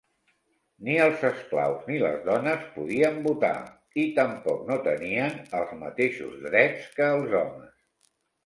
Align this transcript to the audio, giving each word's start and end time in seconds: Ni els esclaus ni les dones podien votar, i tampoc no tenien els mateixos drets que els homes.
Ni 0.85 0.93
els 1.03 1.25
esclaus 1.27 1.83
ni 1.89 1.99
les 2.03 2.23
dones 2.29 2.63
podien 2.79 3.19
votar, 3.27 3.53
i 4.05 4.07
tampoc 4.21 4.65
no 4.73 4.81
tenien 4.91 5.39
els 5.61 5.77
mateixos 5.85 6.37
drets 6.51 6.91
que 6.99 7.13
els 7.19 7.41
homes. 7.45 7.79